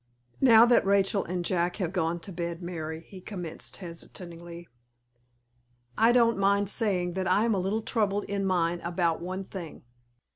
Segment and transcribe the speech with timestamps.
[0.41, 4.67] "Now that Rachel and Jack have gone to bed, Mary," he commenced, hesitatingly,
[5.95, 9.83] "I don't mind saying that I am a little troubled in mind about one thing."